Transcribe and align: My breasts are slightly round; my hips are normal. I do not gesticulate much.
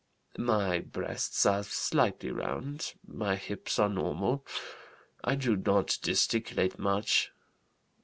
My 0.39 0.79
breasts 0.79 1.45
are 1.45 1.61
slightly 1.61 2.31
round; 2.31 2.95
my 3.05 3.35
hips 3.35 3.77
are 3.77 3.87
normal. 3.87 4.43
I 5.23 5.35
do 5.35 5.55
not 5.55 5.99
gesticulate 6.01 6.79
much. 6.79 7.31